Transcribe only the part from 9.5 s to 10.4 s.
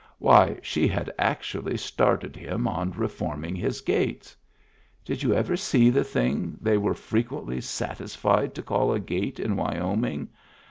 Wyoming?